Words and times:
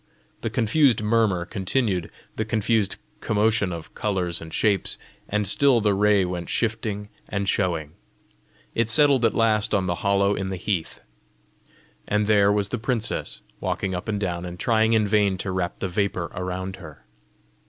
The 0.41 0.49
confused 0.49 1.03
murmur 1.03 1.45
continued, 1.45 2.09
the 2.35 2.43
confused 2.43 2.95
commotion 3.19 3.71
of 3.71 3.93
colours 3.93 4.41
and 4.41 4.51
shapes; 4.51 4.97
and 5.29 5.47
still 5.47 5.79
the 5.79 5.93
ray 5.93 6.25
went 6.25 6.49
shifting 6.49 7.09
and 7.29 7.47
showing. 7.47 7.93
It 8.73 8.89
settled 8.89 9.25
at 9.25 9.35
last 9.35 9.75
on 9.75 9.85
the 9.85 9.93
hollow 10.01 10.33
in 10.33 10.49
the 10.49 10.57
heath, 10.57 11.01
and 12.07 12.25
there 12.25 12.51
was 12.51 12.69
the 12.69 12.79
princess, 12.79 13.41
walking 13.59 13.93
up 13.93 14.07
and 14.09 14.19
down, 14.19 14.43
and 14.43 14.59
trying 14.59 14.93
in 14.93 15.05
vain 15.07 15.37
to 15.37 15.51
wrap 15.51 15.77
the 15.77 15.87
vapour 15.87 16.31
around 16.33 16.77
her! 16.77 17.05